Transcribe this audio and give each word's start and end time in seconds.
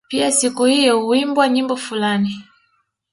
Pia 0.09 0.31
siku 0.31 0.65
hiyo 0.65 0.99
huimbwa 0.99 1.47
nyimbo 1.49 1.75
fulani 1.77 2.45